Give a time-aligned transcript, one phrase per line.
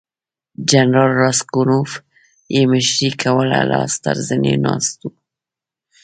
[0.69, 1.91] جنرال راسګونوف
[2.55, 5.09] یې مشري کوله لاس تر زنې ناست وو.